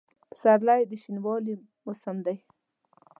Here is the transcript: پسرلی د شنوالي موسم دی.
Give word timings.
پسرلی 0.31 0.81
د 0.89 0.91
شنوالي 1.03 1.53
موسم 1.85 2.17
دی. 2.25 2.37